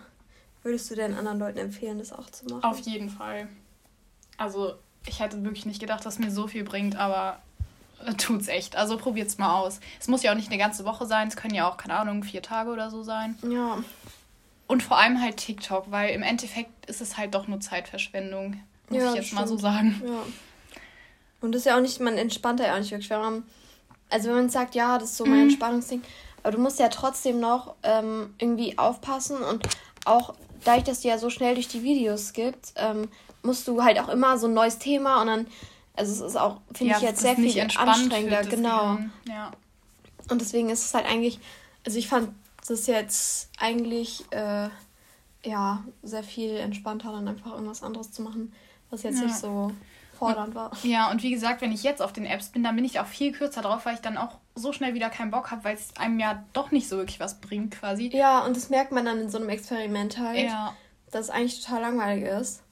Würdest 0.64 0.90
du 0.90 0.96
denn 0.96 1.14
anderen 1.14 1.38
Leuten 1.38 1.58
empfehlen, 1.58 1.98
das 1.98 2.12
auch 2.12 2.28
zu 2.30 2.46
machen? 2.46 2.64
Auf 2.64 2.80
jeden 2.80 3.08
Fall. 3.08 3.48
Also, 4.36 4.74
ich 5.06 5.20
hätte 5.20 5.42
wirklich 5.44 5.66
nicht 5.66 5.80
gedacht, 5.80 6.04
dass 6.04 6.18
mir 6.18 6.32
so 6.32 6.48
viel 6.48 6.64
bringt, 6.64 6.96
aber 6.96 7.40
äh, 8.04 8.14
tut's 8.14 8.48
echt. 8.48 8.76
Also 8.76 8.98
probiert's 8.98 9.38
mal 9.38 9.54
aus. 9.54 9.80
Es 10.00 10.08
muss 10.08 10.22
ja 10.22 10.32
auch 10.32 10.36
nicht 10.36 10.48
eine 10.48 10.58
ganze 10.58 10.84
Woche 10.84 11.06
sein, 11.06 11.28
es 11.28 11.36
können 11.36 11.54
ja 11.54 11.68
auch, 11.68 11.76
keine 11.76 11.94
Ahnung, 11.94 12.24
vier 12.24 12.42
Tage 12.42 12.70
oder 12.70 12.90
so 12.90 13.02
sein. 13.02 13.38
Ja. 13.48 13.78
Und 14.66 14.82
vor 14.82 14.98
allem 14.98 15.20
halt 15.20 15.36
TikTok, 15.36 15.90
weil 15.90 16.14
im 16.14 16.22
Endeffekt 16.22 16.86
ist 16.86 17.00
es 17.00 17.18
halt 17.18 17.34
doch 17.34 17.46
nur 17.46 17.60
Zeitverschwendung, 17.60 18.60
muss 18.88 19.02
ja, 19.02 19.10
ich 19.10 19.16
jetzt 19.16 19.26
stimmt. 19.26 19.40
mal 19.40 19.48
so 19.48 19.58
sagen. 19.58 20.02
Ja. 20.04 20.22
Und 21.40 21.52
das 21.52 21.60
ist 21.60 21.66
ja 21.66 21.76
auch 21.76 21.80
nicht, 21.80 22.00
man 22.00 22.16
entspannt 22.16 22.60
ja 22.60 22.74
auch 22.74 22.78
nicht 22.78 22.90
wirklich. 22.90 23.10
Wenn 23.10 23.20
man, 23.20 23.42
also 24.08 24.28
wenn 24.28 24.36
man 24.36 24.50
sagt, 24.50 24.74
ja, 24.74 24.98
das 24.98 25.10
ist 25.10 25.16
so 25.16 25.24
mein 25.24 25.40
mhm. 25.40 25.48
Entspannungsding, 25.48 26.02
aber 26.42 26.52
du 26.52 26.58
musst 26.58 26.78
ja 26.78 26.88
trotzdem 26.88 27.40
noch 27.40 27.74
ähm, 27.82 28.34
irgendwie 28.38 28.78
aufpassen 28.78 29.38
und 29.38 29.66
auch 30.04 30.34
dadurch, 30.64 30.84
dass 30.84 31.00
du 31.00 31.08
ja 31.08 31.18
so 31.18 31.30
schnell 31.30 31.54
durch 31.54 31.68
die 31.68 31.82
Videos 31.82 32.32
gibt, 32.32 32.72
ähm, 32.76 33.08
musst 33.42 33.66
du 33.66 33.82
halt 33.82 33.98
auch 34.00 34.08
immer 34.08 34.38
so 34.38 34.46
ein 34.46 34.54
neues 34.54 34.78
Thema 34.78 35.20
und 35.20 35.26
dann, 35.26 35.46
also 35.94 36.12
es 36.12 36.20
ist 36.20 36.36
auch, 36.36 36.60
finde 36.72 36.92
ja, 36.92 36.98
ich 36.98 37.02
jetzt 37.02 37.20
sehr 37.20 37.36
viel 37.36 37.60
anstrengender, 37.60 38.42
genau. 38.44 38.98
Ja. 39.28 39.52
Und 40.30 40.40
deswegen 40.40 40.70
ist 40.70 40.84
es 40.84 40.94
halt 40.94 41.06
eigentlich, 41.06 41.40
also 41.84 41.98
ich 41.98 42.08
fand 42.08 42.30
es 42.62 42.70
ist 42.70 42.88
jetzt 42.88 43.50
eigentlich 43.58 44.24
äh, 44.30 44.68
ja 45.44 45.84
sehr 46.02 46.22
viel 46.22 46.56
entspannter, 46.56 47.12
dann 47.12 47.28
einfach 47.28 47.52
irgendwas 47.52 47.82
anderes 47.82 48.12
zu 48.12 48.22
machen, 48.22 48.52
was 48.90 49.02
jetzt 49.02 49.18
ja. 49.18 49.26
nicht 49.26 49.36
so 49.36 49.72
fordernd 50.16 50.54
war. 50.54 50.70
Ja, 50.84 51.10
und 51.10 51.22
wie 51.22 51.32
gesagt, 51.32 51.60
wenn 51.60 51.72
ich 51.72 51.82
jetzt 51.82 52.00
auf 52.00 52.12
den 52.12 52.24
Apps 52.24 52.50
bin, 52.50 52.62
dann 52.62 52.76
bin 52.76 52.84
ich 52.84 53.00
auch 53.00 53.06
viel 53.06 53.32
kürzer 53.32 53.62
drauf, 53.62 53.84
weil 53.84 53.94
ich 53.94 54.00
dann 54.00 54.16
auch 54.16 54.38
so 54.54 54.72
schnell 54.72 54.94
wieder 54.94 55.10
keinen 55.10 55.32
Bock 55.32 55.50
habe, 55.50 55.64
weil 55.64 55.74
es 55.74 55.96
einem 55.96 56.20
ja 56.20 56.44
doch 56.52 56.70
nicht 56.70 56.88
so 56.88 56.96
wirklich 56.96 57.18
was 57.18 57.40
bringt 57.40 57.74
quasi. 57.74 58.08
Ja, 58.12 58.44
und 58.44 58.56
das 58.56 58.70
merkt 58.70 58.92
man 58.92 59.04
dann 59.04 59.20
in 59.20 59.30
so 59.30 59.38
einem 59.38 59.48
Experiment 59.48 60.18
halt, 60.18 60.46
ja. 60.46 60.76
dass 61.10 61.22
es 61.22 61.30
eigentlich 61.30 61.64
total 61.64 61.82
langweilig 61.82 62.24
ist. 62.24 62.62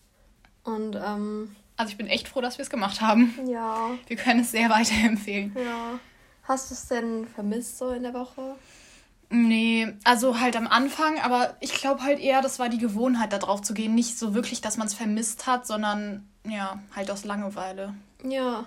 Und 0.63 0.95
ähm, 0.95 1.57
also 1.77 1.91
ich 1.91 1.97
bin 1.97 2.07
echt 2.07 2.29
froh, 2.29 2.41
dass 2.41 2.59
wir 2.59 2.63
es 2.63 2.71
gemacht 2.71 3.01
haben. 3.01 3.35
Ja. 3.47 3.91
Wir 4.07 4.17
können 4.17 4.41
es 4.41 4.53
sehr 4.53 4.71
weiterempfehlen. 4.71 5.57
Ja. 5.57 5.99
Hast 6.45 6.71
du 6.71 6.75
es 6.75 6.87
denn 6.87 7.27
vermisst 7.27 7.79
so 7.79 7.91
in 7.91 8.03
der 8.03 8.15
Woche? 8.15 8.55
Nee, 9.33 9.93
also 10.03 10.41
halt 10.41 10.57
am 10.57 10.67
Anfang, 10.67 11.21
aber 11.21 11.57
ich 11.61 11.73
glaube 11.75 12.03
halt 12.03 12.19
eher, 12.19 12.43
das 12.43 12.59
war 12.59 12.69
die 12.69 12.79
Gewohnheit, 12.79 13.33
da 13.33 13.39
drauf 13.39 13.63
zu 13.63 13.75
gehen. 13.75 13.95
Nicht 13.95 14.19
so 14.19 14.35
wirklich, 14.35 14.61
dass 14.61 14.77
man 14.77 14.89
es 14.89 14.95
vermisst 14.95 15.47
hat, 15.47 15.69
sondern 15.69 16.29
ja, 16.45 16.81
halt 16.97 17.13
aus 17.13 17.25
Langeweile. 17.25 17.95
Ja, 18.25 18.65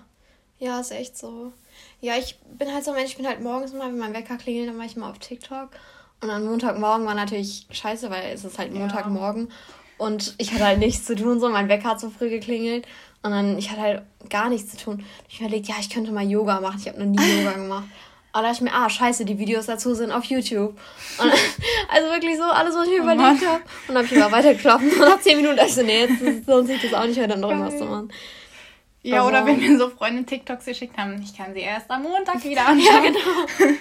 ja, 0.60 0.80
ist 0.80 0.92
echt 0.92 1.18
so. 1.18 1.52
Ja, 2.00 2.16
ich 2.18 2.40
bin 2.58 2.74
halt 2.74 2.86
so 2.86 2.92
ein 2.92 2.98
Mensch, 2.98 3.12
ich 3.12 3.18
bin 3.18 3.28
halt 3.28 3.42
morgens 3.42 3.74
mal, 3.74 3.90
wenn 3.90 3.98
mein 3.98 4.14
Wecker 4.14 4.38
klingelt, 4.38 4.70
dann 4.70 4.78
mache 4.78 4.88
ich 4.88 4.96
mal 4.96 5.10
auf 5.10 5.20
TikTok. 5.20 5.72
Und 6.22 6.30
am 6.30 6.46
Montagmorgen 6.46 7.06
war 7.06 7.16
natürlich 7.16 7.68
scheiße, 7.70 8.10
weil 8.10 8.32
es 8.34 8.46
ist 8.46 8.58
halt 8.58 8.74
Montagmorgen. 8.74 9.50
Ja. 9.50 9.56
Und 9.98 10.36
ich 10.38 10.54
hatte 10.54 10.66
halt 10.66 10.80
nichts 10.80 11.06
zu 11.06 11.16
tun, 11.16 11.42
so 11.42 11.50
mein 11.50 11.68
Wecker 11.68 11.90
hat 11.90 12.00
so 12.00 12.10
früh 12.10 12.30
geklingelt. 12.30 12.88
Und 13.22 13.32
dann, 13.32 13.58
ich 13.58 13.70
hatte 13.72 13.82
halt 13.82 14.04
gar 14.30 14.50
nichts 14.50 14.72
zu 14.72 14.78
tun. 14.78 15.04
Ich 15.28 15.42
überlegt, 15.42 15.68
ja, 15.68 15.76
ich 15.80 15.90
könnte 15.90 16.14
mal 16.14 16.26
Yoga 16.26 16.62
machen. 16.62 16.80
Ich 16.80 16.88
habe 16.88 17.04
noch 17.04 17.06
nie 17.06 17.40
Yoga 17.40 17.54
gemacht. 17.54 17.86
Und 18.36 18.42
da 18.42 18.50
dachte 18.50 18.66
ich 18.66 18.72
mir, 18.72 18.76
ah, 18.76 18.90
scheiße, 18.90 19.26
die 19.26 19.38
Videos 19.38 19.68
dazu 19.68 19.94
sind 19.94 20.12
auf 20.12 20.24
YouTube. 20.26 20.76
Und, 21.20 21.32
also 21.90 22.10
wirklich 22.10 22.36
so, 22.38 22.44
alles, 22.44 22.76
was 22.76 22.88
ich 22.88 22.94
mir 22.94 23.02
oh 23.02 23.04
überlegt 23.04 23.46
habe. 23.46 23.62
Und 23.88 23.90
dann 23.90 23.98
habe 23.98 24.06
ich 24.08 24.12
immer 24.14 24.32
weitergeklappt. 24.32 24.82
Und 24.82 25.00
nach 25.00 25.20
zehn 25.20 25.38
Minuten 25.38 25.56
dachte 25.56 25.70
ich 25.70 25.76
so, 25.76 25.84
nee, 25.84 26.06
jetzt 26.06 26.48
lohnt 26.48 26.68
sich 26.68 26.82
das 26.82 26.94
auch 26.96 27.06
nicht 27.06 27.18
mehr, 27.18 27.28
dann 27.28 27.42
noch 27.42 27.52
irgendwas 27.52 27.78
zu 27.78 27.86
machen. 27.86 28.12
Ja, 29.04 29.18
also, 29.18 29.28
oder 29.28 29.46
wenn 29.46 29.60
mir 29.60 29.78
so 29.78 29.90
Freunde 29.90 30.24
TikToks 30.24 30.66
geschickt 30.66 30.98
haben, 30.98 31.22
ich 31.22 31.38
kann 31.38 31.54
sie 31.54 31.60
erst 31.60 31.92
am 31.92 32.04
Montag 32.04 32.44
wieder 32.44 32.68
anschauen. 32.68 32.80
ja, 32.80 33.00
genau. 33.02 33.78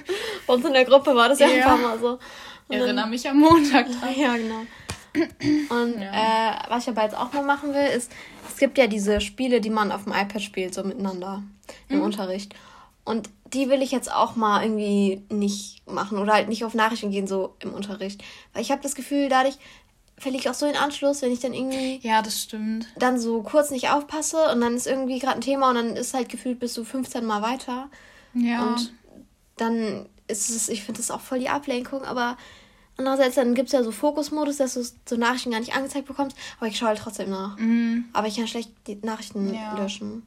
Bei 0.47 0.55
uns 0.55 0.65
in 0.67 0.73
der 0.75 0.85
Gruppe 0.85 1.15
war 1.15 1.31
das 1.31 1.39
ja, 1.39 1.47
ja. 1.47 1.55
ein 1.55 1.63
paar 1.63 1.79
Mal 1.79 1.99
so. 1.99 2.19
Und 2.69 2.77
Erinnere 2.77 3.09
mich 3.09 3.27
am 3.29 3.39
Montag 3.39 3.87
dran. 3.87 4.15
Ja, 4.17 4.37
genau. 4.37 4.67
Und 5.15 6.01
ja. 6.01 6.11
äh, 6.11 6.55
was 6.69 6.85
ich 6.85 6.89
aber 6.91 7.05
jetzt 7.05 7.17
auch 7.17 7.33
mal 7.33 7.43
machen 7.43 7.73
will, 7.73 7.87
ist, 7.87 8.11
es 8.49 8.57
gibt 8.57 8.77
ja 8.79 8.87
diese 8.87 9.21
Spiele, 9.21 9.61
die 9.61 9.71
man 9.71 9.93
auf 9.93 10.05
dem 10.05 10.13
iPad 10.13 10.43
spielt, 10.43 10.75
so 10.75 10.83
miteinander 10.85 11.43
im 11.89 11.99
mhm. 11.99 12.05
Unterricht. 12.05 12.55
Und 13.05 13.29
die 13.53 13.69
will 13.69 13.83
ich 13.83 13.91
jetzt 13.91 14.13
auch 14.13 14.37
mal 14.37 14.63
irgendwie 14.63 15.23
nicht 15.31 15.87
machen 15.87 16.19
oder 16.19 16.33
halt 16.33 16.49
nicht 16.49 16.65
auf 16.65 16.75
Nachrichten 16.75 17.11
gehen, 17.11 17.27
so 17.27 17.55
im 17.61 17.75
Unterricht. 17.75 18.23
Weil 18.53 18.63
ich 18.63 18.71
habe 18.71 18.83
das 18.83 18.95
Gefühl, 18.95 19.29
dadurch 19.29 19.59
verliere 20.17 20.43
ich 20.43 20.49
auch 20.49 20.55
so 20.55 20.67
den 20.67 20.77
Anschluss, 20.77 21.23
wenn 21.23 21.33
ich 21.33 21.41
dann 21.41 21.53
irgendwie. 21.53 22.01
Ja, 22.03 22.23
das 22.23 22.41
stimmt. 22.41 22.87
Dann 22.99 23.19
so 23.19 23.43
kurz 23.43 23.71
nicht 23.71 23.91
aufpasse 23.91 24.51
und 24.53 24.61
dann 24.61 24.75
ist 24.75 24.87
irgendwie 24.87 25.19
gerade 25.19 25.37
ein 25.37 25.41
Thema 25.41 25.71
und 25.71 25.77
dann 25.77 25.97
ist 25.97 26.15
halt 26.15 26.29
gefühlt 26.29 26.61
bis 26.61 26.75
zu 26.75 26.85
15 26.85 27.25
Mal 27.25 27.43
weiter. 27.43 27.91
Ja. 28.35 28.69
Und 28.69 28.93
dann 29.57 30.07
ist 30.29 30.51
es, 30.51 30.69
ich 30.69 30.85
finde 30.85 31.01
das 31.01 31.11
auch 31.11 31.21
voll 31.21 31.41
die 31.41 31.49
Ablenkung, 31.49 32.05
aber 32.05 32.37
andererseits 32.97 33.35
dann 33.35 33.55
gibt 33.55 33.69
es 33.69 33.73
ja 33.73 33.83
so 33.83 33.91
Fokusmodus, 33.91 34.59
dass 34.59 34.75
du 34.75 34.83
so 34.83 35.17
Nachrichten 35.17 35.51
gar 35.51 35.61
nicht 35.61 35.75
angezeigt 35.75 36.07
bekommst, 36.07 36.37
aber 36.59 36.69
ich 36.69 36.79
schaue 36.79 36.89
halt 36.89 36.99
trotzdem 36.99 37.31
nach. 37.31 37.59
Mhm. 37.59 38.07
Aber 38.13 38.29
ich 38.29 38.37
kann 38.37 38.47
schlecht 38.47 38.71
die 38.87 38.97
Nachrichten 38.97 39.53
ja. 39.53 39.77
löschen. 39.77 40.23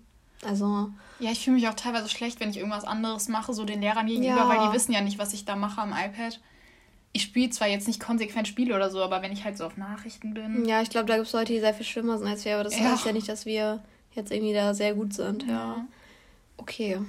Also. 0.46 0.90
Ja, 1.20 1.32
ich 1.32 1.44
fühle 1.44 1.56
mich 1.56 1.68
auch 1.68 1.74
teilweise 1.74 2.10
schlecht, 2.10 2.40
wenn 2.40 2.50
ich 2.50 2.58
irgendwas 2.58 2.84
anderes 2.84 3.28
mache, 3.28 3.54
so 3.54 3.66
den 3.66 3.82
Lehrern 3.82 4.08
gegenüber, 4.08 4.36
ja. 4.36 4.50
weil 4.50 4.68
die 4.68 4.74
wissen 4.74 4.92
ja 4.92 5.02
nicht, 5.02 5.18
was 5.18 5.34
ich 5.34 5.46
da 5.46 5.56
mache 5.56 5.82
am 5.82 5.92
iPad. 5.92 6.40
Ich 7.14 7.24
spiele 7.24 7.50
zwar 7.50 7.68
jetzt 7.68 7.88
nicht 7.88 8.02
konsequent 8.02 8.48
Spiele 8.48 8.76
oder 8.76 8.90
so, 8.90 9.02
aber 9.02 9.22
wenn 9.22 9.32
ich 9.32 9.46
halt 9.46 9.58
so 9.58 9.66
auf 9.66 9.78
Nachrichten 9.78 10.34
bin. 10.34 10.66
Ja, 10.66 10.82
ich 10.82 10.90
glaube, 10.90 11.06
da 11.06 11.16
gibt 11.16 11.28
es 11.28 11.34
Leute, 11.34 11.54
die 11.54 11.62
sehr 11.62 11.74
viel 11.74 11.86
schlimmer 11.86 12.18
sind 12.18 12.28
als 12.28 12.44
wir, 12.44 12.56
aber 12.56 12.66
das 12.66 12.78
ja. 12.78 12.92
heißt 12.92 13.06
ja 13.06 13.14
nicht, 13.14 13.30
dass 13.30 13.46
wir 13.46 13.82
jetzt 14.14 14.32
irgendwie 14.32 14.54
da 14.54 14.74
sehr 14.74 14.94
gut 14.94 15.14
sind, 15.14 15.44
ja. 15.44 15.54
ja. 15.54 15.88
Okay. 16.58 17.00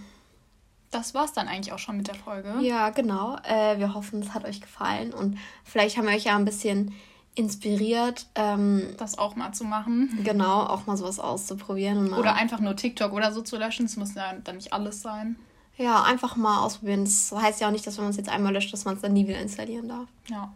Das 0.92 1.14
war's 1.14 1.32
dann 1.32 1.48
eigentlich 1.48 1.72
auch 1.72 1.78
schon 1.78 1.96
mit 1.96 2.06
der 2.06 2.14
Folge. 2.14 2.54
Ja, 2.60 2.90
genau. 2.90 3.36
Äh, 3.42 3.78
wir 3.78 3.94
hoffen, 3.94 4.22
es 4.22 4.32
hat 4.32 4.44
euch 4.44 4.60
gefallen 4.60 5.12
und 5.12 5.38
vielleicht 5.64 5.96
haben 5.96 6.06
wir 6.06 6.14
euch 6.14 6.24
ja 6.24 6.36
ein 6.36 6.44
bisschen 6.44 6.94
inspiriert, 7.36 8.26
ähm, 8.34 8.94
das 8.96 9.18
auch 9.18 9.36
mal 9.36 9.52
zu 9.52 9.64
machen. 9.64 10.18
Genau, 10.24 10.62
auch 10.62 10.86
mal 10.86 10.96
sowas 10.96 11.20
auszuprobieren. 11.20 12.12
oder 12.12 12.34
einfach 12.34 12.58
nur 12.60 12.74
TikTok 12.74 13.12
oder 13.12 13.30
so 13.30 13.42
zu 13.42 13.56
löschen. 13.56 13.86
Es 13.86 13.96
muss 13.96 14.14
ja 14.14 14.32
dann 14.42 14.56
nicht 14.56 14.72
alles 14.72 15.02
sein. 15.02 15.36
Ja, 15.76 16.02
einfach 16.02 16.36
mal 16.36 16.60
ausprobieren. 16.60 17.04
Das 17.04 17.32
heißt 17.32 17.60
ja 17.60 17.68
auch 17.68 17.72
nicht, 17.72 17.86
dass 17.86 17.98
wenn 17.98 18.04
man 18.04 18.10
es 18.10 18.16
jetzt 18.16 18.30
einmal 18.30 18.52
löscht, 18.52 18.72
dass 18.72 18.86
man 18.86 18.94
es 18.94 19.02
dann 19.02 19.12
nie 19.12 19.28
wieder 19.28 19.38
installieren 19.38 19.88
darf. 19.88 20.08
Ja. 20.28 20.52